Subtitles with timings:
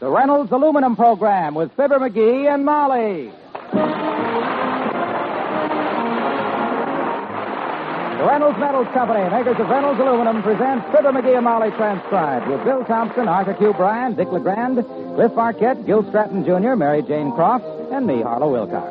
[0.00, 3.32] the Reynolds Aluminum Program with Fibber McGee and Molly.
[8.18, 12.62] The Reynolds Metals Company, makers of Reynolds Aluminum, presents Fibber McGee and Molly transcribed with
[12.64, 13.72] Bill Thompson, Arthur Q.
[13.72, 14.84] Bryan, Dick LeGrand,
[15.16, 18.90] Cliff Marquette, Gil Stratton Jr., Mary Jane Croft, and me, Harlow Wilcox.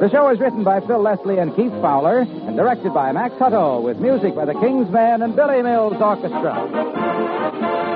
[0.00, 3.82] The show is written by Phil Leslie and Keith Fowler and directed by Max Hutto
[3.82, 7.87] with music by the King's Men and Billy Mills Orchestra.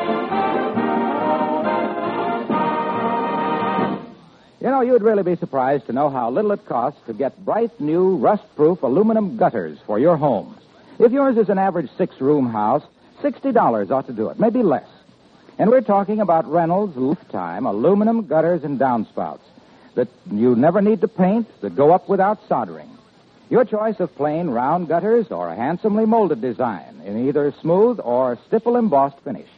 [4.62, 7.80] You know, you'd really be surprised to know how little it costs to get bright,
[7.80, 10.57] new, rust-proof aluminum gutters for your home.
[11.01, 12.84] If yours is an average six-room house,
[13.25, 14.87] $60 ought to do it, maybe less.
[15.59, 19.41] And we're talking about Reynolds lifetime aluminum gutters and downspouts
[19.97, 22.97] that you never need to paint, that go up without soldering.
[23.51, 28.39] Your choice of plain round gutters or a handsomely molded design in either smooth or
[28.47, 29.48] stipple embossed finish.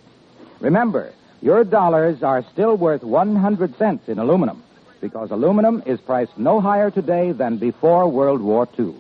[0.60, 1.12] Remember,
[1.42, 4.62] your dollars are still worth 100 cents in aluminum
[5.04, 8.94] because aluminum is priced no higher today than before World War II.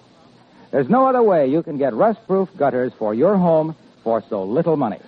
[0.70, 4.76] There's no other way you can get rust-proof gutters for your home for so little
[4.76, 4.98] money.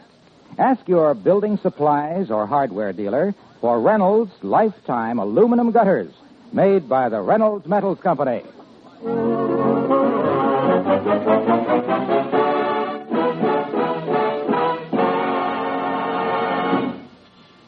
[0.57, 6.15] Ask your building supplies or hardware dealer for Reynolds Lifetime Aluminum Gutters,
[6.51, 8.42] made by the Reynolds Metals Company.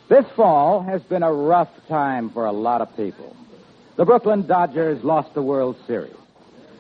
[0.09, 3.37] This fall has been a rough time for a lot of people.
[3.97, 6.15] The Brooklyn Dodgers lost the World Series.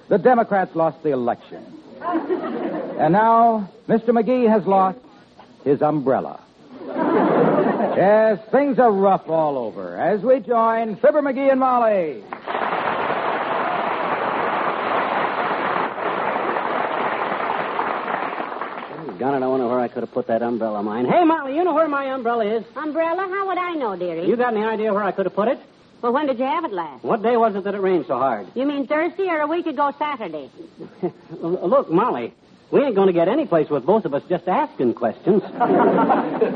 [0.09, 1.65] The Democrats lost the election.
[2.99, 4.09] And now, Mr.
[4.09, 4.99] McGee has lost
[5.62, 6.41] his umbrella.
[6.89, 12.25] yes, things are rough all over as we join Fibber McGee and Molly.
[19.19, 21.05] Gun it, I wonder where I could have put that umbrella of mine.
[21.05, 22.64] Hey, Molly, you know where my umbrella is?
[22.77, 23.27] Umbrella?
[23.28, 24.28] How would I know, dearie?
[24.28, 25.58] You got any idea where I could have put it?
[26.02, 27.02] Well, when did you have it last?
[27.02, 28.47] What day was it that it rained so hard?
[28.55, 30.48] You mean Thursday or a week ago Saturday?
[31.43, 32.32] Look, Molly,
[32.70, 35.43] we ain't going to get any place with both of us just asking questions.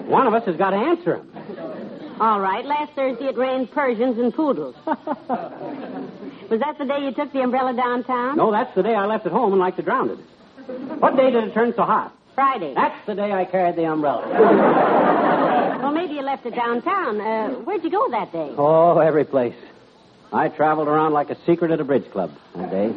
[0.07, 2.17] One of us has got to answer them.
[2.21, 2.65] All right.
[2.65, 4.77] Last Thursday it rained Persians and poodles.
[4.87, 8.37] Was that the day you took the umbrella downtown?
[8.37, 10.19] No, that's the day I left it home and like to drown it.
[11.01, 12.15] What day did it turn so hot?
[12.35, 12.75] Friday.
[12.75, 14.27] That's the day I carried the umbrella.
[15.83, 17.21] Well, maybe you left it downtown.
[17.21, 18.55] Uh, where'd you go that day?
[18.57, 19.55] Oh, every place.
[20.33, 22.91] I traveled around like a secret at a bridge club that day.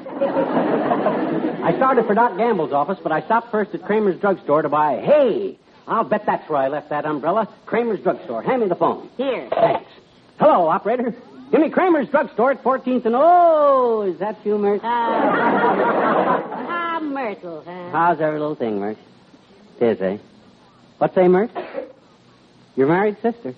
[1.63, 5.01] I started for Doc Gamble's office, but I stopped first at Kramer's drugstore to buy.
[5.01, 5.57] Hey,
[5.87, 7.49] I'll bet that's where I left that umbrella.
[7.65, 8.41] Kramer's drugstore.
[8.41, 9.09] Hand me the phone.
[9.17, 9.49] Here.
[9.49, 9.91] Thanks.
[10.39, 11.13] Hello, operator.
[11.51, 14.81] Give me Kramer's drugstore at 14th and oh, is that you, Mert?
[14.81, 17.63] Uh, ah, Myrtle.
[17.65, 17.89] Huh?
[17.91, 18.97] How's every little thing, Mert?
[19.79, 20.17] Tis, eh?
[20.97, 21.51] What say, Mert?
[22.75, 23.53] Your married sister.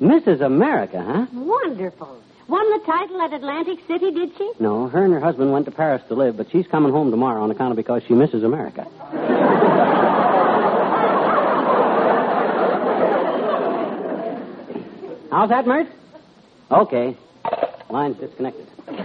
[0.00, 0.40] Mrs.
[0.40, 1.26] America, huh?
[1.32, 2.20] Wonderful.
[2.48, 4.52] Won the title at Atlantic City, did she?
[4.58, 7.42] No, her and her husband went to Paris to live, but she's coming home tomorrow
[7.42, 8.86] on account of because she misses America.
[15.30, 15.88] How's that, Mert?
[16.70, 17.16] Okay.
[17.90, 18.66] Line's disconnected.
[18.86, 19.02] Let's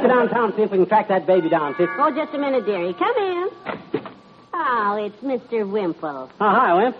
[0.00, 1.74] go downtown see if we can track that baby down.
[1.76, 1.84] See.
[1.98, 2.94] Oh, just a minute, dearie.
[2.94, 4.13] Come in.
[4.56, 5.68] Oh, it's Mr.
[5.68, 6.30] Wimple.
[6.30, 6.96] Oh, hi, Wimp.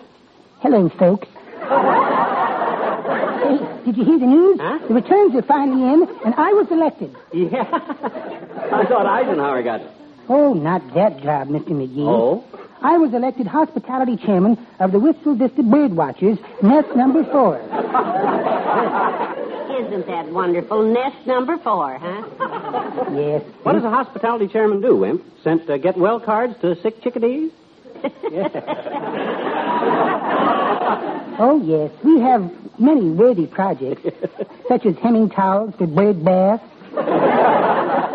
[0.59, 1.25] Hello, folks.
[3.43, 4.59] hey, did you hear the news?
[4.59, 4.79] Huh?
[4.89, 7.15] The returns are finally in, and I was elected.
[7.33, 7.61] Yeah.
[7.63, 9.89] I thought Eisenhower got it.
[10.27, 11.69] Oh, not that job, Mr.
[11.69, 12.05] McGee.
[12.05, 12.43] Oh?
[12.81, 17.61] I was elected hospitality chairman of the Wistful Vista Bird Watchers, nest number four.
[19.79, 20.83] Isn't that wonderful?
[20.83, 23.09] Nest number four, huh?
[23.13, 23.43] Yes.
[23.63, 25.23] What does a hospitality chairman do, Wimp?
[25.43, 27.51] Sent uh, get well cards to sick chickadees?
[31.37, 31.91] Oh, yes.
[32.03, 32.49] We have
[32.79, 34.01] many worthy projects,
[34.69, 36.63] such as hemming towels for bird baths,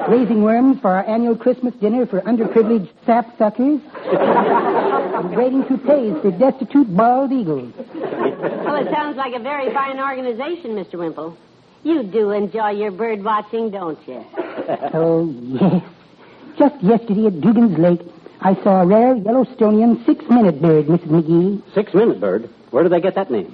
[0.09, 3.82] raising worms for our annual Christmas dinner for underprivileged sapsuckers,
[5.19, 7.75] and grading toupees for destitute bald eagles.
[7.77, 10.95] Well, it sounds like a very fine organization, Mr.
[10.95, 11.36] Wimple.
[11.82, 14.24] You do enjoy your bird watching, don't you?
[14.94, 15.82] Oh, yes.
[16.56, 18.00] Just yesterday at Dugan's Lake,
[18.41, 21.09] I saw a rare Yellowstonian six-minute bird, Mrs.
[21.09, 21.74] McGee.
[21.74, 22.48] Six minute bird.
[22.71, 23.53] Where did they get that name?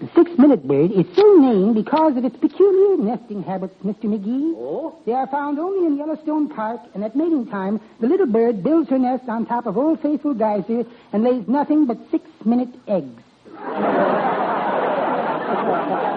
[0.00, 4.04] The six-minute bird is so named because of its peculiar nesting habits, Mr.
[4.04, 4.52] McGee.
[4.56, 4.94] Oh?
[5.06, 8.90] They are found only in Yellowstone Park, and at mating time, the little bird builds
[8.90, 13.22] her nest on top of Old Faithful Geyser and lays nothing but six-minute eggs.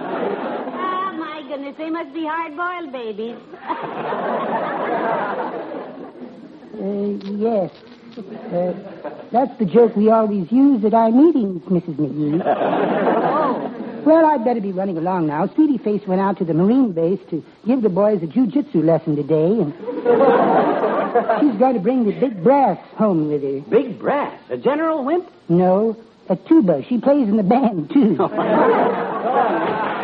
[1.76, 3.36] Goodness, they must be hard-boiled babies.
[6.72, 7.70] Uh, yes.
[8.16, 8.72] Uh,
[9.30, 11.94] that's the joke we always use at our meetings, Mrs.
[11.94, 12.42] McGee.
[12.44, 15.46] oh, Well, I'd better be running along now.
[15.54, 19.14] Sweetie Face went out to the Marine base to give the boys a jujitsu lesson
[19.14, 19.72] today, and
[21.40, 23.60] she's going to bring the big brass home with her.
[23.70, 24.40] Big brass.
[24.50, 25.30] A general wimp?
[25.48, 25.96] No,
[26.28, 26.82] a tuba.
[26.88, 28.16] She plays in the band, too.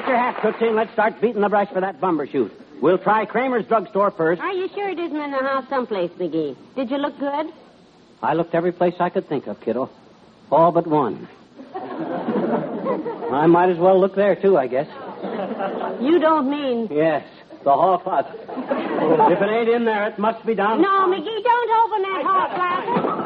[0.00, 2.50] get your hat, Tootsie, and let's start beating the brush for that bumbershoot.
[2.80, 4.40] We'll try Kramer's drugstore first.
[4.40, 6.56] Are you sure it isn't in the house someplace, McGee?
[6.76, 7.46] Did you look good?
[8.22, 9.90] I looked every place I could think of, kiddo.
[10.50, 11.28] All but one.
[11.74, 14.86] I might as well look there, too, I guess.
[16.00, 16.88] You don't mean.
[16.90, 17.26] Yes,
[17.64, 18.30] the hall closet.
[18.38, 20.80] if it ain't in there, it must be down.
[20.80, 23.17] No, McGee, don't open that hall closet.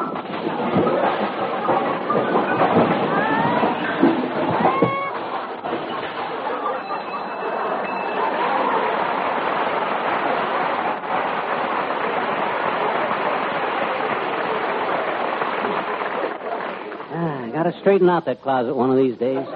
[17.62, 19.46] I gotta straighten out that closet one of these days.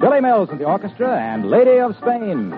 [0.00, 2.50] Billy Mills and the orchestra and Lady of Spain.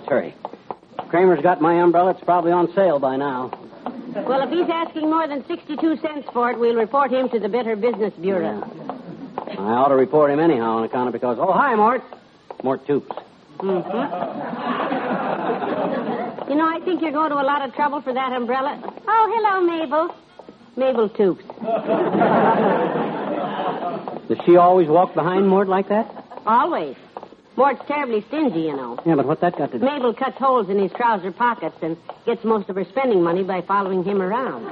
[0.00, 0.34] Let's hurry.
[1.08, 2.12] Kramer's got my umbrella.
[2.12, 3.50] It's probably on sale by now.
[4.26, 7.48] Well, if he's asking more than 62 cents for it, we'll report him to the
[7.48, 8.62] Better Business Bureau.
[9.36, 11.36] I ought to report him anyhow on account of because.
[11.38, 12.02] Oh, hi, Mort.
[12.64, 13.10] Mort Toops.
[13.58, 13.90] Mm-hmm.
[16.50, 18.80] You know, I think you're going to a lot of trouble for that umbrella.
[19.06, 20.14] Oh, hello, Mabel.
[20.76, 21.44] Mabel Toops.
[24.28, 26.24] Does she always walk behind Mort like that?
[26.46, 26.96] Always.
[27.56, 28.98] Mort's terribly stingy, you know.
[29.04, 29.84] Yeah, but what that got to do?
[29.84, 33.60] Mabel cuts holes in his trouser pockets and gets most of her spending money by
[33.62, 34.64] following him around.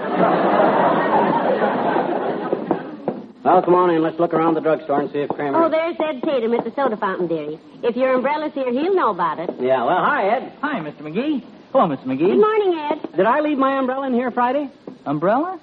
[3.44, 4.02] Well, come on in.
[4.02, 5.64] Let's look around the drugstore and see if Kramer.
[5.64, 7.58] Oh, there's Ed Tatum at the soda fountain, dearie.
[7.82, 9.50] If your umbrella's here, he'll know about it.
[9.58, 10.52] Yeah, well, hi, Ed.
[10.60, 11.00] Hi, Mr.
[11.00, 11.42] McGee.
[11.72, 12.04] Hello, Mr.
[12.04, 12.26] McGee.
[12.26, 13.16] Good morning, Ed.
[13.16, 14.70] Did I leave my umbrella in here Friday?
[15.06, 15.60] Umbrella?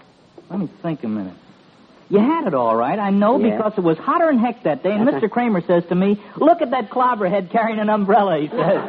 [0.49, 1.35] Let me think a minute.
[2.09, 3.57] You had it all right, I know, Yeah.
[3.57, 5.29] because it was hotter than heck that day, and Mr.
[5.35, 8.81] Kramer says to me, Look at that clobberhead carrying an umbrella, he says.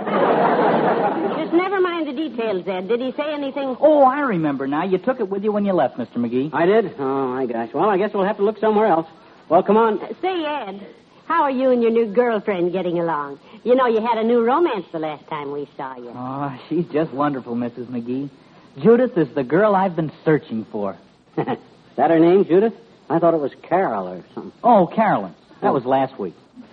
[1.39, 2.89] Just never mind the details, Ed.
[2.89, 3.77] Did he say anything?
[3.81, 4.85] oh, I remember now.
[4.85, 6.17] You took it with you when you left, Mr.
[6.17, 6.51] McGee.
[6.53, 6.95] I did?
[6.99, 7.71] Oh, my gosh.
[7.73, 9.07] Well, I guess we'll have to look somewhere else.
[9.49, 9.99] Well, come on.
[10.01, 10.87] Uh, Say, Ed,
[11.27, 13.39] how are you and your new girlfriend getting along?
[13.65, 16.11] You know, you had a new romance the last time we saw you.
[16.15, 17.87] Oh, she's just wonderful, Mrs.
[17.87, 18.29] McGee.
[18.83, 20.97] Judith is the girl I've been searching for.
[21.39, 21.47] Is
[21.97, 22.75] that her name, Judith?
[23.09, 24.53] I thought it was Carol or something.
[24.65, 25.35] Oh, Carolyn.
[25.63, 26.35] That was last week.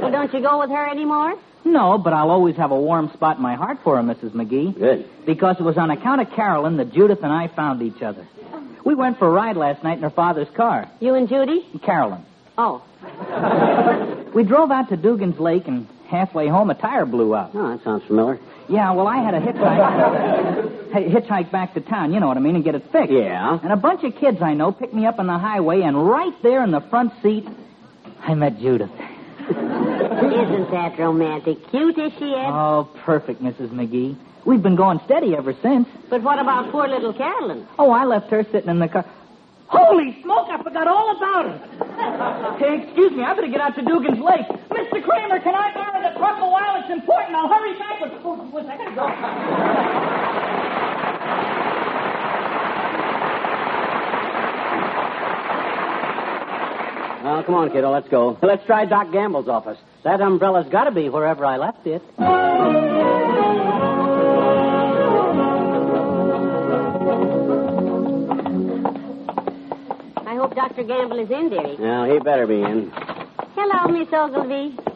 [0.00, 1.34] Well, don't you go with her anymore?
[1.64, 4.30] No, but I'll always have a warm spot in my heart for her, Mrs.
[4.30, 4.78] McGee.
[4.78, 5.04] Good.
[5.26, 8.26] Because it was on account of Carolyn that Judith and I found each other.
[8.84, 10.88] We went for a ride last night in her father's car.
[11.00, 11.66] You and Judy?
[11.84, 12.24] Carolyn.
[12.56, 12.82] Oh.
[14.34, 17.50] We drove out to Dugan's Lake, and halfway home, a tire blew out.
[17.52, 18.38] Oh, that sounds familiar.
[18.68, 20.59] Yeah, well, I had a hitchhike.
[20.92, 23.12] Hey, hitchhike back to town, you know what I mean, and get it fixed.
[23.12, 23.58] Yeah.
[23.62, 26.34] And a bunch of kids I know picked me up on the highway, and right
[26.42, 27.46] there in the front seat,
[28.20, 28.90] I met Judith.
[29.48, 31.68] Isn't that romantic?
[31.70, 32.50] Cute is she, Ed?
[32.50, 33.70] Oh, perfect, Mrs.
[33.70, 34.16] McGee.
[34.44, 35.88] We've been going steady ever since.
[36.08, 37.66] But what about poor little Carolyn?
[37.78, 39.04] Oh, I left her sitting in the car.
[39.66, 41.58] Holy smoke, I forgot all about her.
[42.58, 44.46] Hey, excuse me, I better get out to Dugan's Lake.
[44.68, 45.02] Mr.
[45.02, 46.82] Kramer, can I borrow the truck a while?
[46.82, 47.36] It's important.
[47.36, 48.00] I'll hurry back.
[48.00, 48.12] With...
[48.24, 50.59] Oh, wait, I gotta go.
[57.22, 58.38] Well, come on, kiddo, let's go.
[58.42, 59.78] Let's try Doc Gamble's office.
[60.04, 62.02] That umbrella's got to be wherever I left it.
[70.26, 70.84] I hope Dr.
[70.84, 71.76] Gamble is in, dearie.
[71.78, 72.90] Well, he better be in.
[73.54, 74.89] Hello, Miss Ogilvy.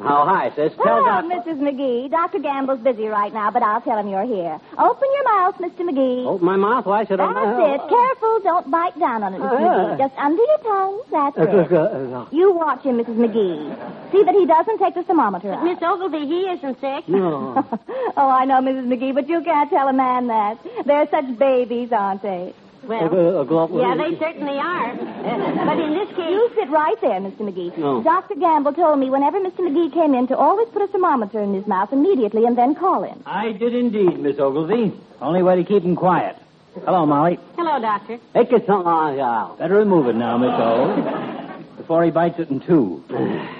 [0.00, 0.72] Oh, hi, sis.
[0.76, 1.24] Tell Hello, Doc.
[1.24, 1.58] Mrs.
[1.58, 2.10] McGee.
[2.10, 2.38] Dr.
[2.38, 4.60] Gamble's busy right now, but I'll tell him you're here.
[4.78, 5.80] Open your mouth, Mr.
[5.80, 6.24] McGee.
[6.24, 6.86] Open my mouth.
[6.86, 7.32] Why should I?
[7.34, 7.88] That's it.
[7.88, 9.52] Careful, don't bite down on it, Mr.
[9.52, 9.58] Uh-huh.
[9.58, 9.98] McGee.
[9.98, 11.02] Just under your tongue.
[11.10, 11.72] That's uh, it.
[11.72, 13.16] Uh, uh, you watch him, Mrs.
[13.16, 14.12] McGee.
[14.12, 15.64] See that he doesn't take the thermometer out.
[15.64, 17.08] Miss Ogilvy, he isn't sick.
[17.08, 17.66] No.
[18.16, 18.86] oh, I know, Mrs.
[18.86, 20.58] McGee, but you can't tell a man that.
[20.86, 22.54] They're such babies, aren't they?
[22.88, 23.04] Well,
[23.40, 24.94] Uh, go up- yeah, they certainly are.
[25.68, 27.40] But in this case, You sit right there, Mr.
[27.40, 27.76] McGee.
[27.76, 28.02] No.
[28.02, 28.34] Dr.
[28.36, 29.60] Gamble told me whenever Mr.
[29.60, 33.02] McGee came in to always put a thermometer in his mouth immediately and then call
[33.02, 33.22] him.
[33.26, 34.92] I did indeed, Miss Ogilvy.
[35.20, 36.36] Only way to keep him quiet.
[36.84, 37.38] Hello, Molly.
[37.56, 38.18] hello, Doctor.
[38.34, 38.86] Take it some.
[38.86, 39.48] Oh, yeah.
[39.58, 41.54] Better remove it now, Miss O.
[41.76, 43.02] Before he bites it in two.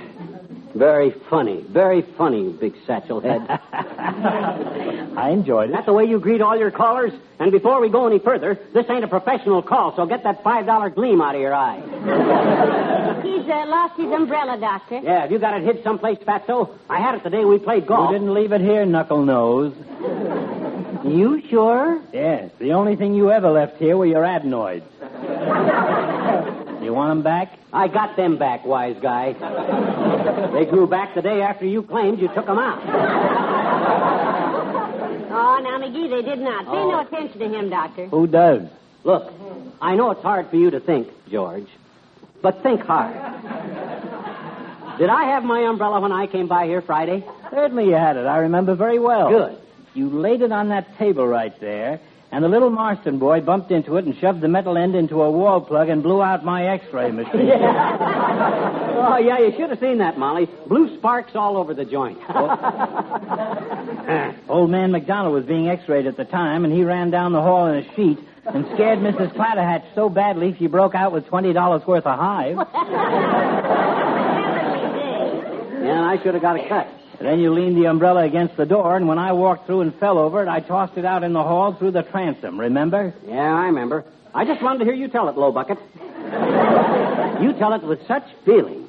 [0.74, 1.62] Very funny.
[1.62, 3.40] Very funny, big satchel head.
[3.72, 5.72] I enjoyed it.
[5.72, 7.12] That's the way you greet all your callers?
[7.38, 10.94] And before we go any further, this ain't a professional call, so get that $5
[10.94, 11.80] gleam out of your eye.
[13.22, 15.00] He's uh, lost his umbrella, Doctor.
[15.02, 16.76] Yeah, have you got it hid someplace, Fatso?
[16.88, 18.10] I had it the day we played golf.
[18.10, 19.74] You didn't leave it here, Knuckle Nose.
[21.04, 22.02] You sure?
[22.12, 24.84] Yes, the only thing you ever left here were your adenoids.
[26.88, 27.52] you want them back?
[27.72, 29.34] I got them back, wise guy.
[30.52, 32.82] they grew back the day after you claimed you took them out.
[35.30, 36.64] Oh, now, McGee, they did not.
[36.64, 37.00] Pay no oh.
[37.00, 38.06] attention to him, Doctor.
[38.06, 38.62] Who does?
[39.04, 39.32] Look,
[39.80, 41.68] I know it's hard for you to think, George,
[42.40, 43.14] but think hard.
[44.98, 47.22] Did I have my umbrella when I came by here Friday?
[47.50, 48.26] Certainly you had it.
[48.26, 49.28] I remember very well.
[49.28, 49.58] Good.
[49.94, 53.96] You laid it on that table right there, and the little Marston boy bumped into
[53.96, 57.10] it and shoved the metal end into a wall plug and blew out my x-ray
[57.10, 57.48] machine.
[59.00, 60.48] Oh, yeah, you should have seen that, Molly.
[60.66, 62.18] Blue sparks all over the joint.
[64.48, 67.68] Old man McDonald was being x-rayed at the time, and he ran down the hall
[67.68, 69.32] in a sheet and scared Mrs.
[69.34, 72.56] Clatterhatch so badly she broke out with $20 worth of hive.
[75.82, 76.88] yeah, and I should have got a cut.
[77.20, 80.18] Then you leaned the umbrella against the door, and when I walked through and fell
[80.18, 83.12] over it, I tossed it out in the hall through the transom, remember?
[83.26, 84.04] Yeah, I remember.
[84.34, 85.78] I just wanted to hear you tell it, Low Bucket.
[87.42, 88.88] you tell it with such feeling.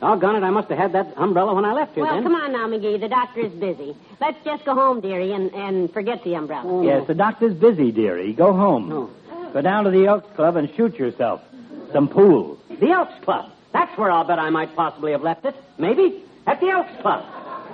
[0.00, 2.22] Doggone it, I must have had that umbrella when I left here Well, then.
[2.22, 3.00] come on now, McGee.
[3.00, 3.96] The doctor is busy.
[4.20, 6.64] Let's just go home, dearie, and, and forget the umbrella.
[6.66, 6.82] Oh.
[6.82, 8.32] Yes, the doctor's busy, dearie.
[8.34, 8.88] Go home.
[8.88, 9.10] No.
[9.52, 11.40] Go down to the Elks Club and shoot yourself.
[11.92, 12.58] Some pool.
[12.68, 13.50] The Elks Club.
[13.72, 15.54] That's where I'll bet I might possibly have left it.
[15.78, 17.24] Maybe at the Elks Club.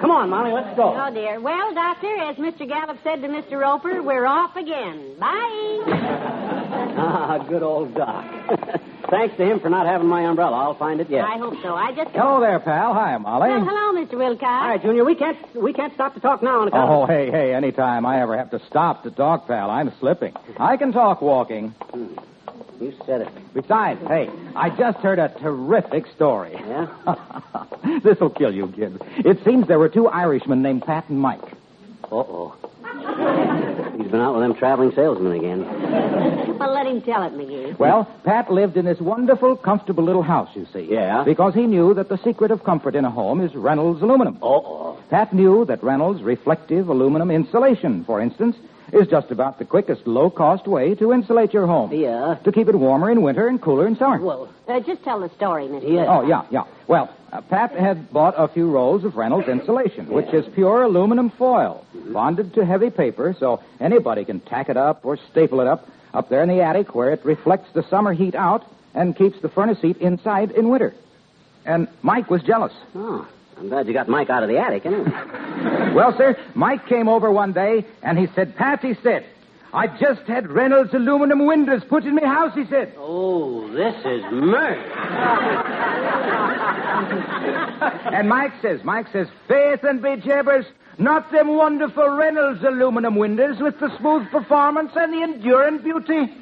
[0.01, 0.95] Come on, Molly, let's go.
[0.97, 1.41] Oh, dear.
[1.41, 2.67] Well, Doctor, as Mr.
[2.69, 3.61] Gallup said to Mr.
[3.61, 5.17] Roper, we're off again.
[5.19, 6.39] Bye.
[6.95, 8.25] Ah, good old Doc.
[9.11, 10.57] Thanks to him for not having my umbrella.
[10.57, 11.25] I'll find it yet.
[11.25, 11.75] I hope so.
[11.75, 12.11] I just.
[12.13, 12.95] Hello there, pal.
[12.95, 13.51] Hi, Molly.
[13.51, 14.17] Well, hello, Mr.
[14.17, 14.43] Wilcox.
[14.43, 17.31] All right, Junior, we can't we can't stop to talk now on account Oh, hey,
[17.31, 20.35] hey, anytime I ever have to stop to talk, pal, I'm slipping.
[20.59, 21.75] I can talk walking.
[22.83, 23.29] You said it.
[23.55, 26.51] Besides, hey, I just heard a terrific story.
[26.53, 26.89] Yeah?
[28.03, 28.99] This'll kill you, kids.
[29.19, 31.45] It seems there were two Irishmen named Pat and Mike.
[32.11, 32.57] Uh-oh.
[33.97, 36.59] He's been out with them traveling salesmen again.
[36.59, 37.79] Well, let him tell it, McGee.
[37.79, 40.89] Well, Pat lived in this wonderful, comfortable little house, you see.
[40.91, 41.23] Yeah?
[41.25, 44.39] Because he knew that the secret of comfort in a home is Reynolds aluminum.
[44.43, 44.99] Uh-oh.
[45.09, 48.57] Pat knew that Reynolds reflective aluminum insulation, for instance,
[48.93, 51.93] is just about the quickest low-cost way to insulate your home.
[51.93, 52.37] Yeah.
[52.45, 54.21] To keep it warmer in winter and cooler in summer.
[54.21, 55.89] Well, Uh, just tell the story, Mr.
[55.93, 56.07] Yeah.
[56.09, 56.65] Oh, yeah, yeah.
[56.87, 61.31] Well, uh, Pat had bought a few rolls of Reynolds insulation, which is pure aluminum
[61.31, 65.89] foil, bonded to heavy paper so anybody can tack it up or staple it up
[66.15, 69.49] up there in the attic where it reflects the summer heat out and keeps the
[69.49, 70.93] furnace heat inside in winter.
[71.65, 72.73] And Mike was jealous.
[72.95, 73.27] oh,
[73.59, 75.11] I'm glad you got Mike out of the attic, anyway.
[75.95, 79.27] Well, sir, Mike came over one day and he said, Pat, he said,
[79.75, 82.95] I just had Reynolds aluminum windows put in my house, he said.
[82.97, 84.83] oh, this is murder.
[88.13, 90.65] And Mike says, Mike says, faith and be jabbers,
[90.99, 96.33] Not them wonderful Reynolds aluminum windows with the smooth performance and the enduring beauty.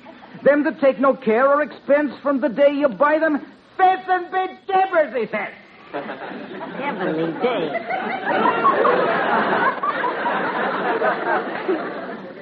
[0.45, 3.39] Them that take no care or expense from the day you buy them.
[3.77, 5.53] Faith and be jabbers, he says.
[5.93, 7.71] Heavenly day.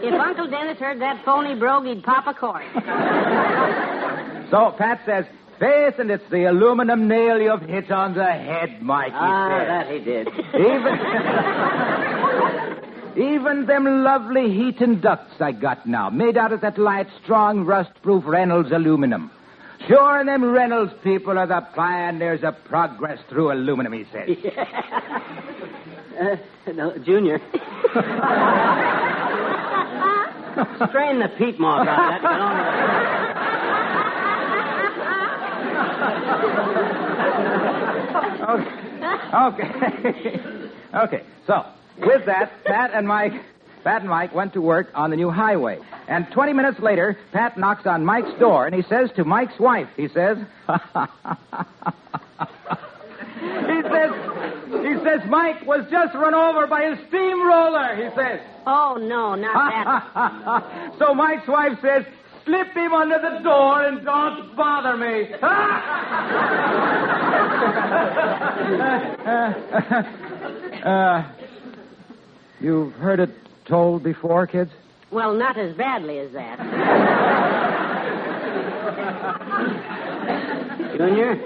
[0.02, 2.64] if Uncle Dennis heard that phony brogue, he'd pop a cork.
[4.50, 5.26] So Pat says,
[5.58, 9.98] Faith, and it's the aluminum nail you've hit on the head, Mike, Ah, that he
[9.98, 10.26] did.
[13.18, 17.08] Even, even them lovely heat and ducts I got now, made out of that light,
[17.22, 19.30] strong, rust-proof Reynolds aluminum.
[19.88, 24.36] Sure, them Reynolds people are the pioneers of progress through aluminum, he says.
[26.18, 26.36] Uh,
[26.74, 27.38] no, Junior.
[30.88, 33.28] Strain the peat moss out of that.
[38.48, 38.78] Okay.
[39.32, 40.40] Okay.
[40.94, 41.22] okay.
[41.46, 41.64] So,
[41.98, 43.34] with that, Pat and Mike,
[43.88, 45.78] Pat and Mike went to work on the new highway.
[46.08, 49.88] And 20 minutes later, Pat knocks on Mike's door and he says to Mike's wife,
[49.96, 50.44] he says, he
[53.88, 54.10] says,
[54.84, 58.40] he says, Mike was just run over by a steamroller, he says.
[58.66, 60.94] Oh, no, not that.
[60.98, 62.04] so Mike's wife says,
[62.44, 65.32] slip him under the door and don't bother me.
[70.84, 71.22] uh,
[72.60, 73.30] you've heard it
[73.68, 74.70] told before, kids?
[75.10, 76.58] Well, not as badly as that.
[80.96, 81.38] Junior.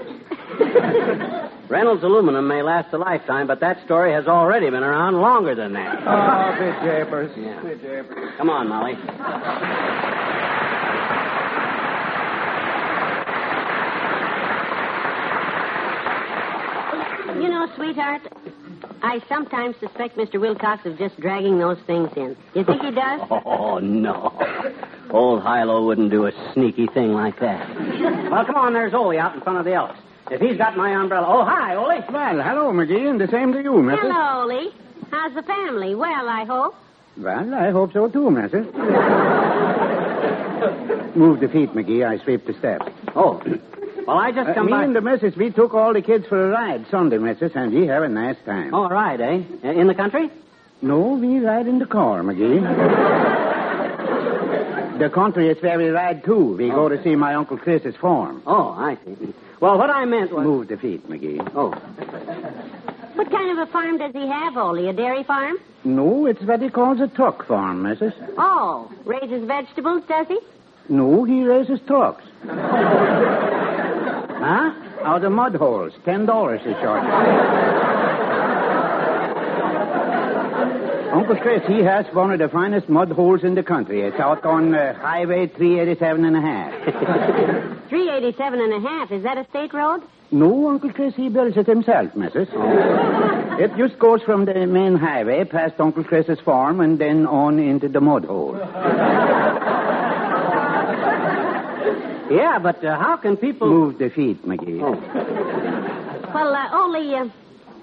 [1.69, 5.73] Reynolds aluminum may last a lifetime, but that story has already been around longer than
[5.73, 6.03] that.
[6.05, 7.31] Oh, bit japers.
[7.37, 7.61] Yeah.
[7.61, 8.33] Bit japers.
[8.37, 8.93] Come on, Molly.
[17.41, 18.21] You know, sweetheart,
[19.03, 20.39] I sometimes suspect Mr.
[20.39, 22.37] Wilcox of just dragging those things in.
[22.53, 23.19] You think he does?
[23.45, 24.31] Oh, no.
[25.09, 27.67] Old Hilo wouldn't do a sneaky thing like that.
[28.31, 29.97] Well, come on, there's Ole out in front of the Elks.
[30.31, 31.27] If he's got my umbrella.
[31.27, 32.01] Oh, hi, Ole.
[32.11, 33.99] Well, hello, McGee, and the same to you, Mrs.
[34.01, 34.71] Hello, Ole.
[35.11, 35.95] How's the family?
[35.95, 36.75] Well, I hope.
[37.17, 38.71] Well, I hope so too, Mrs.
[41.15, 42.05] Move the feet, McGee.
[42.07, 42.85] I sweep the steps.
[43.15, 43.41] Oh.
[44.07, 44.83] Well, I just Uh, come me by.
[44.83, 47.87] and the missus, we took all the kids for a ride Sunday, Mrs., and we
[47.87, 48.73] have a nice time.
[48.73, 49.41] All right, eh?
[49.63, 50.29] In the country?
[50.81, 52.59] No, we ride in the car, McGee.
[54.99, 56.55] the country is where we ride too.
[56.57, 58.41] We go to see my Uncle Chris's farm.
[58.45, 59.33] Oh, I see.
[59.61, 60.43] Well, what I meant was.
[60.45, 61.39] Move the feet, McGee.
[61.55, 61.69] Oh.
[63.15, 64.87] What kind of a farm does he have, Ole?
[64.89, 65.57] A dairy farm?
[65.85, 68.13] No, it's what he calls a truck farm, Mrs.
[68.37, 70.39] Oh, raises vegetables, does he?
[70.89, 72.23] No, he raises trucks.
[74.43, 74.71] huh?
[75.03, 75.93] Out of mud holes.
[76.05, 77.03] Ten dollars a charge
[81.13, 84.01] Uncle Chris, he has one of the finest mud holes in the country.
[84.01, 86.73] It's out on uh, Highway 387 and a half.
[87.89, 89.11] 387 and a half.
[89.11, 90.01] Is that a state road?
[90.31, 92.49] no, Uncle Chris, he builds it himself, Mrs.
[93.59, 97.87] It just goes from the main highway past Uncle Chris's farm and then on into
[97.87, 98.55] the mud hole.
[102.33, 103.69] Yeah, but uh, how can people.
[103.69, 104.81] Move the feet, McGee.
[104.81, 106.33] Oh.
[106.33, 107.29] Well, uh, Ole, uh,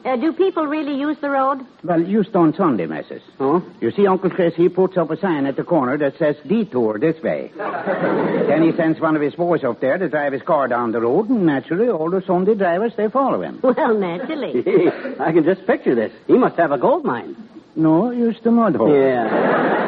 [0.05, 1.61] uh, do people really use the road?
[1.85, 3.21] Well, just on Sunday, Mrs.
[3.39, 3.63] Oh?
[3.81, 6.99] You see, Uncle Chris, he puts up a sign at the corner that says detour
[6.99, 7.53] this way.
[7.57, 11.01] then he sends one of his boys up there to drive his car down the
[11.01, 13.61] road, and naturally, all the Sunday drivers, they follow him.
[13.63, 14.89] Well, naturally.
[15.21, 16.13] I can just picture this.
[16.27, 17.37] He must have a gold mine.
[17.77, 18.93] No, just a mud hole.
[18.93, 19.80] Yeah.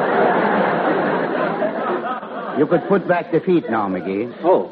[2.57, 4.31] You could put back the feet now, McGee.
[4.43, 4.71] Oh.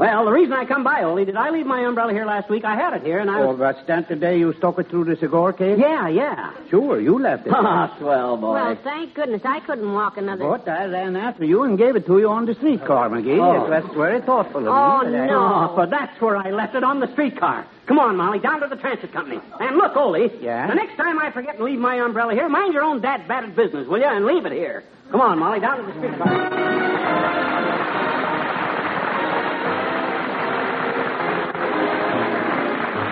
[0.00, 2.64] Well, the reason I come by, Ole, did I leave my umbrella here last week?
[2.64, 3.58] I had it here, and I Oh, was.
[3.58, 5.78] that's that the day you stuck it through the cigar case?
[5.78, 6.52] Yeah, yeah.
[6.70, 7.52] Sure, you left it.
[7.54, 8.54] Ah, swell, boy.
[8.54, 10.48] Well, thank goodness I couldn't walk another.
[10.48, 13.38] But I ran after you and gave it to you on the streetcar, McGee.
[13.38, 13.68] Oh.
[13.68, 14.70] That's very thoughtful of you.
[14.70, 15.18] Oh, me.
[15.18, 15.68] but no.
[15.70, 17.66] Oh, so that's where I left it on the streetcar.
[17.86, 19.38] Come on, Molly, down to the transit company.
[19.60, 20.30] And look, Ole.
[20.40, 20.66] Yeah?
[20.66, 23.54] The next time I forget and leave my umbrella here, mind your own dad batted
[23.54, 24.06] business, will you?
[24.06, 24.82] And leave it here.
[25.10, 27.89] Come on, Molly, down to the streetcar.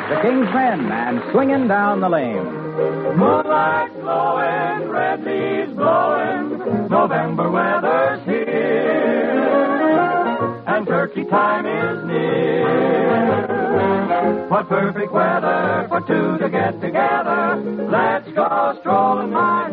[0.08, 2.44] The King's Men and swinging down the lane.
[3.16, 9.44] Moonlight glowing, red leaves blowing, November weather's here,
[10.66, 13.48] and turkey time is near.
[14.48, 17.56] What perfect weather for two to get together.
[17.90, 19.67] Let's go strolling, my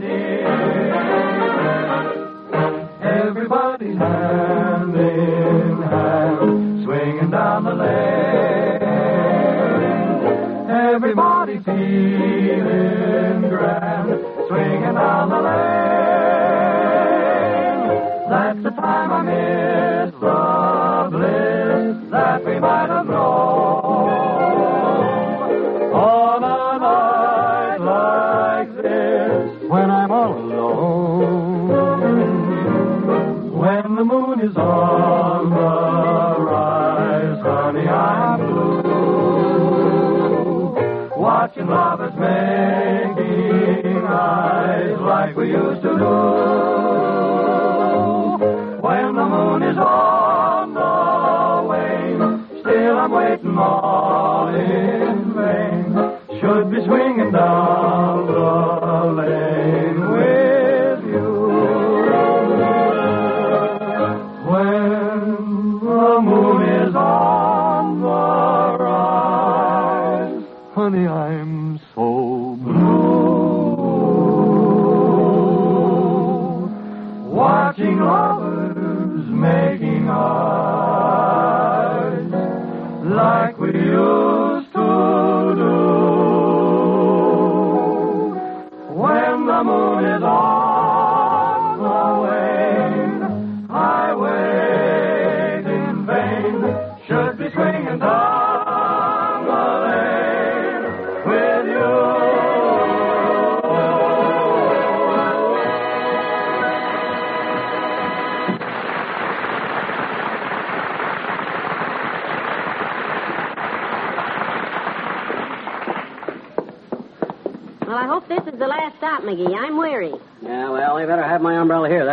[41.56, 45.95] Watching lovers making eyes like we used to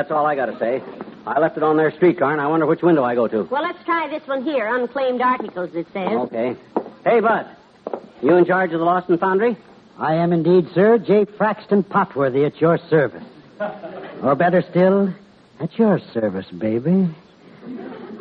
[0.02, 0.82] That's all I got to say.
[1.28, 3.44] I left it on their streetcar, and I wonder which window I go to.
[3.44, 4.66] Well, let's try this one here.
[4.74, 6.08] Unclaimed articles, it says.
[6.08, 6.56] Okay.
[7.04, 7.46] Hey, Bud.
[8.20, 9.56] You in charge of the Lost and Foundry?
[9.98, 10.98] I am indeed, sir.
[10.98, 11.24] J.
[11.24, 13.22] Fraxton Potworthy at your service.
[14.24, 15.12] Or better still,
[15.60, 17.04] at your service, baby.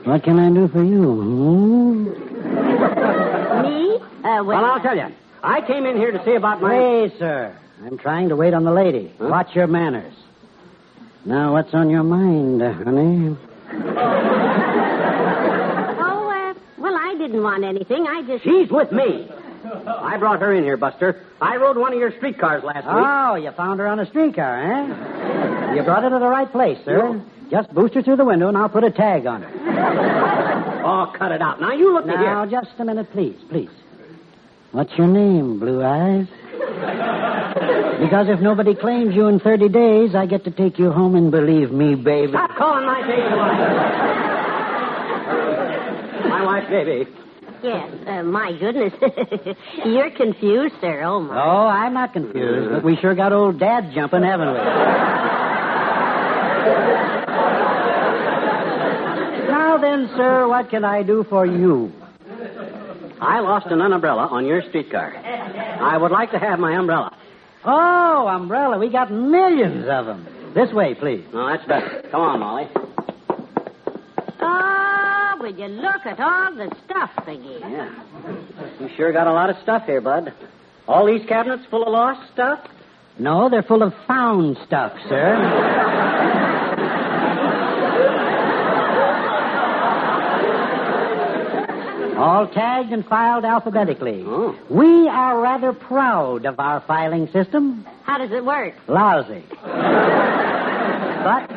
[0.03, 1.03] What can I do for you?
[1.03, 2.03] Hmm?
[3.63, 3.95] Me?
[3.95, 5.07] Uh, well, Well, I'll tell you.
[5.43, 6.73] I came in here to see about my.
[6.75, 7.57] Hey, sir.
[7.83, 9.11] I'm trying to wait on the lady.
[9.19, 9.27] Huh?
[9.29, 10.13] Watch your manners.
[11.23, 13.37] Now, what's on your mind, uh, honey?
[15.99, 18.07] Oh, uh, well, I didn't want anything.
[18.07, 18.43] I just.
[18.43, 19.29] She's with me.
[19.63, 21.23] I brought her in here, Buster.
[21.39, 22.95] I rode one of your streetcars last week.
[22.97, 25.75] Oh, you found her on a streetcar, eh?
[25.75, 27.21] You brought her to the right place, sir.
[27.51, 30.81] Just boost her through the window, and I'll put a tag on her.
[30.83, 31.61] Oh, cut it out.
[31.61, 32.25] Now, you look Now, here.
[32.25, 33.69] Now, just a minute, please, please.
[34.71, 36.27] What's your name, Blue Eyes?
[38.01, 41.31] Because if nobody claims you in 30 days, I get to take you home, and
[41.31, 42.31] believe me, baby.
[42.31, 43.59] Stop calling my baby wife.
[46.29, 47.07] my wife, baby.
[47.63, 48.93] Yes, uh, my goodness.
[49.85, 51.03] You're confused, sir.
[51.03, 51.35] Oh, my.
[51.35, 54.57] Oh, I'm not confused, but we sure got old Dad jumping, haven't we?
[59.47, 61.91] now then, sir, what can I do for you?
[63.21, 65.13] I lost an umbrella on your streetcar.
[65.81, 67.15] I would like to have my umbrella.
[67.65, 68.77] Oh, umbrella.
[68.77, 70.25] We got millions of them.
[70.53, 71.25] This way, please.
[71.33, 72.07] No, that's better.
[72.11, 72.67] Come on, Molly.
[74.41, 77.59] Oh, will you look at all the stuff, McGee?
[77.61, 77.89] Yeah.
[78.79, 80.33] You sure got a lot of stuff here, Bud.
[80.87, 82.59] All these cabinets full of lost stuff?
[83.19, 86.49] No, they're full of found stuff, sir.
[92.21, 94.23] All tagged and filed alphabetically.
[94.27, 94.55] Oh.
[94.69, 97.83] We are rather proud of our filing system.
[98.03, 98.75] How does it work?
[98.87, 99.43] Lousy.
[99.63, 101.49] but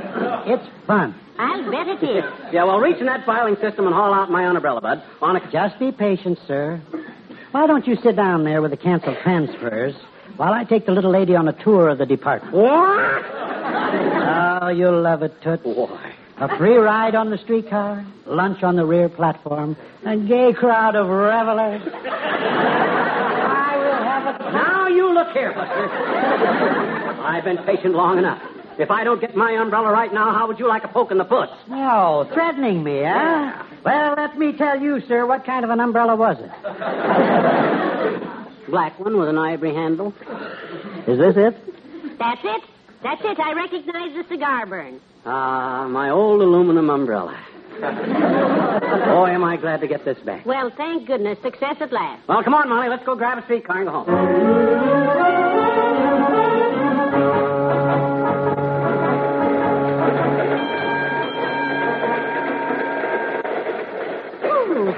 [0.48, 1.14] it's fun.
[1.38, 2.24] I'll bet it is.
[2.50, 5.02] Yeah, well, reach in that filing system and haul out my umbrella, Bud.
[5.20, 5.50] On a...
[5.52, 6.80] Just be patient, sir.
[7.50, 9.94] Why don't you sit down there with the canceled transfers
[10.38, 12.54] while I take the little lady on a tour of the department?
[12.54, 13.22] What?
[14.62, 15.62] Oh, you'll love it, Toots.
[16.36, 21.06] A free ride on the streetcar, lunch on the rear platform, a gay crowd of
[21.08, 21.80] revelers.
[21.86, 25.88] I will have a Now you look here, Buster.
[27.22, 28.42] I've been patient long enough.
[28.78, 31.18] If I don't get my umbrella right now, how would you like a poke in
[31.18, 31.48] the puss?
[31.70, 33.52] Oh, threatening me, eh?
[33.84, 36.50] Well, let me tell you, sir, what kind of an umbrella was it?
[38.68, 40.12] Black one with an ivory handle.
[41.06, 41.54] Is this it?
[42.18, 42.62] That's it.
[43.04, 43.38] That's it.
[43.38, 45.00] I recognize the cigar burn.
[45.26, 47.38] Ah, my old aluminum umbrella.
[47.80, 50.44] Boy, am I glad to get this back.
[50.44, 51.38] Well, thank goodness.
[51.42, 52.28] Success at last.
[52.28, 52.88] Well, come on, Molly.
[52.88, 55.14] Let's go grab a streetcar and go home.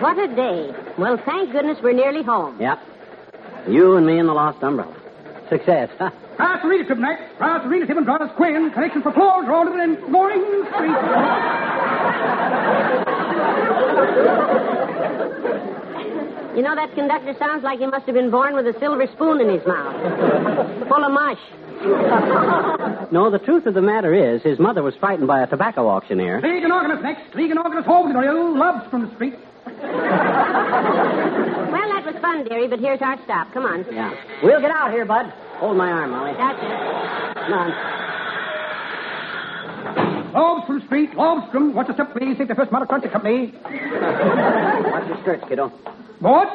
[0.00, 0.72] What a day.
[0.98, 2.60] Well, thank goodness we're nearly home.
[2.60, 2.78] Yep.
[3.68, 4.95] You and me and the lost umbrella.
[5.48, 6.11] Success, huh?
[6.37, 7.37] Price for readership next.
[7.38, 8.70] Price for readership and Brothers Quinn.
[8.72, 10.42] Connection for floors ordered in Mooring
[10.74, 10.90] Street.
[16.56, 19.40] You know, that conductor sounds like he must have been born with a silver spoon
[19.42, 19.94] in his mouth.
[20.88, 21.38] Full of mush.
[23.12, 26.40] No, the truth of the matter is, his mother was frightened by a tobacco auctioneer.
[26.40, 27.35] Vegan organist next.
[27.35, 29.35] Vegan organist Hogan, you loves from the street.
[32.26, 33.52] Well, that was fun, dearie, but here's our stop.
[33.52, 33.84] Come on.
[33.92, 34.14] Yeah.
[34.42, 35.26] We'll get out here, Bud.
[35.58, 36.32] Hold my arm, Molly.
[36.36, 37.44] That's it.
[37.44, 37.72] Come on.
[40.34, 41.72] Lobstrom Street, Lobstrom.
[41.72, 42.36] What's the step, please?
[42.36, 43.54] Take the first model country company.
[43.64, 45.68] Watch your skirts, kiddo.
[46.20, 46.48] What?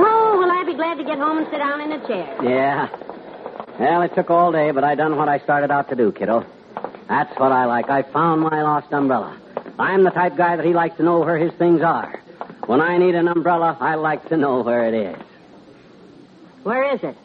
[0.00, 2.36] Oh, well, I'd be glad to get home and sit down in a chair.
[2.42, 2.88] Yeah.
[3.78, 6.46] Well, it took all day, but I done what I started out to do, kiddo.
[7.08, 7.88] That's what I like.
[7.88, 9.36] I found my lost umbrella.
[9.78, 12.20] I'm the type guy that he likes to know where his things are.
[12.66, 15.16] When I need an umbrella, I like to know where it is.
[16.64, 17.16] Where is it?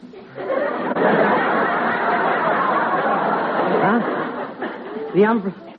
[3.84, 4.00] Huh?
[5.14, 5.76] The umbrella.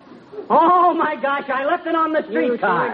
[0.52, 2.94] Oh, my gosh, I left it on the streetcar.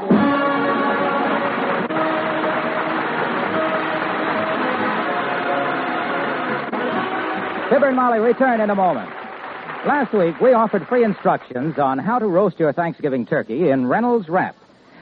[7.70, 9.11] Fibber and Molly return in a moment.
[9.86, 14.30] Last week, we offered free instructions on how to roast your Thanksgiving turkey in Reynolds
[14.30, 14.56] Wrap.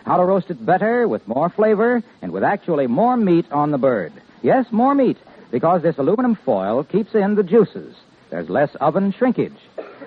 [0.06, 3.78] How to roast it better, with more flavor, and with actually more meat on the
[3.78, 4.14] bird.
[4.42, 5.18] Yes, more meat,
[5.52, 7.94] because this aluminum foil keeps in the juices.
[8.30, 9.58] There's less oven shrinkage.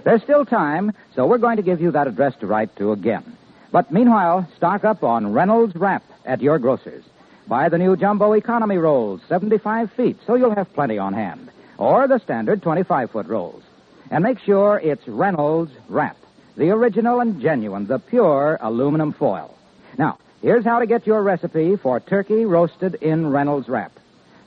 [0.04, 3.36] There's still time, so we're going to give you that address to write to again.
[3.72, 7.04] But meanwhile, stock up on Reynolds Wrap at your grocer's.
[7.46, 11.50] Buy the new Jumbo Economy rolls, 75 feet, so you'll have plenty on hand.
[11.76, 13.62] Or the standard 25 foot rolls.
[14.12, 16.18] And make sure it's Reynolds Wrap,
[16.58, 19.56] the original and genuine, the pure aluminum foil.
[19.96, 23.90] Now, here's how to get your recipe for turkey roasted in Reynolds Wrap.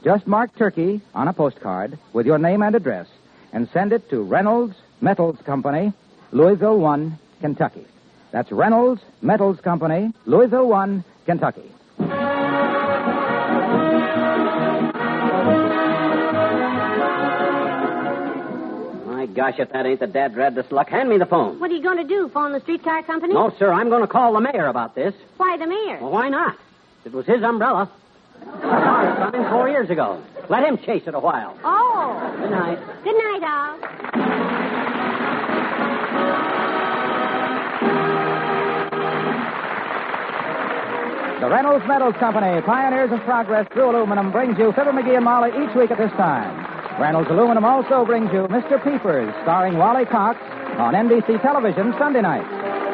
[0.03, 3.07] Just mark turkey on a postcard with your name and address
[3.53, 5.91] and send it to Reynolds Metals Company,
[6.31, 7.87] Louisville 1, Kentucky.
[8.31, 11.74] That's Reynolds Metals Company, Louisville 1, Kentucky.
[19.35, 21.59] Gosh, if that ain't the dad dreadest luck, hand me the phone.
[21.59, 22.29] What are you going to do?
[22.33, 23.33] Phone the streetcar company?
[23.33, 25.13] No, sir, I'm going to call the mayor about this.
[25.37, 25.99] Why the mayor?
[26.01, 26.57] Well, why not?
[27.03, 27.91] It was his umbrella.
[28.63, 30.23] Ours coming four years ago.
[30.49, 31.57] Let him chase it a while.
[31.63, 32.35] Oh.
[32.39, 32.79] Good night.
[33.03, 33.79] Good night, Al.
[41.41, 45.49] The Reynolds Metals Company, pioneers of progress through aluminum, brings you Fibber McGee and Molly
[45.49, 46.64] each week at this time.
[46.99, 48.81] Reynolds Aluminum also brings you Mr.
[48.81, 50.39] Peepers, starring Wally Cox,
[50.79, 52.45] on NBC television Sunday night.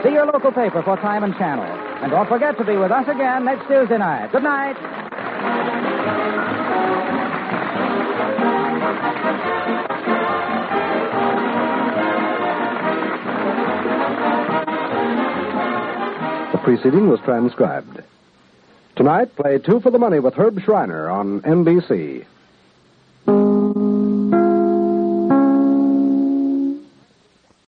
[0.03, 1.65] See your local paper for time and channel.
[2.01, 4.31] And don't forget to be with us again next Tuesday night.
[4.31, 4.75] Good night.
[16.51, 18.01] The preceding was transcribed.
[18.95, 22.25] Tonight, play Two for the Money with Herb Shriner on NBC.